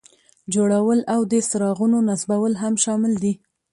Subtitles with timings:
[0.53, 3.33] جوړول او د څراغونو نصبول هم شامل دي.